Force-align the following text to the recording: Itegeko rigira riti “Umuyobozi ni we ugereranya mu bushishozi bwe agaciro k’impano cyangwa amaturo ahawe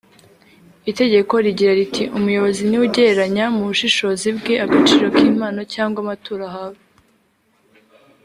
Itegeko 0.91 1.33
rigira 1.45 1.71
riti 1.79 2.03
“Umuyobozi 2.17 2.61
ni 2.65 2.75
we 2.79 2.83
ugereranya 2.87 3.45
mu 3.55 3.63
bushishozi 3.69 4.27
bwe 4.37 4.53
agaciro 4.65 5.05
k’impano 5.15 5.61
cyangwa 5.73 5.97
amaturo 6.05 6.41
ahawe 6.49 6.81